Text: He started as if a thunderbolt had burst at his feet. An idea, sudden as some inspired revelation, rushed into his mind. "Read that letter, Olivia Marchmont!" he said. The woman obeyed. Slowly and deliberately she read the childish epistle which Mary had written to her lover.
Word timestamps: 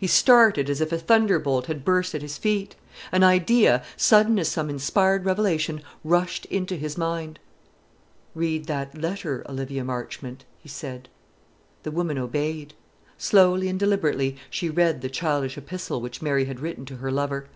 He 0.00 0.08
started 0.08 0.68
as 0.68 0.80
if 0.80 0.90
a 0.90 0.98
thunderbolt 0.98 1.66
had 1.66 1.84
burst 1.84 2.12
at 2.16 2.22
his 2.22 2.36
feet. 2.36 2.74
An 3.12 3.22
idea, 3.22 3.84
sudden 3.96 4.36
as 4.40 4.48
some 4.48 4.68
inspired 4.68 5.24
revelation, 5.24 5.80
rushed 6.02 6.44
into 6.46 6.74
his 6.74 6.98
mind. 6.98 7.38
"Read 8.34 8.64
that 8.66 8.98
letter, 9.00 9.46
Olivia 9.48 9.84
Marchmont!" 9.84 10.44
he 10.58 10.68
said. 10.68 11.08
The 11.84 11.92
woman 11.92 12.18
obeyed. 12.18 12.74
Slowly 13.16 13.68
and 13.68 13.78
deliberately 13.78 14.36
she 14.50 14.68
read 14.68 15.02
the 15.02 15.08
childish 15.08 15.56
epistle 15.56 16.00
which 16.00 16.20
Mary 16.20 16.46
had 16.46 16.58
written 16.58 16.84
to 16.86 16.96
her 16.96 17.12
lover. 17.12 17.46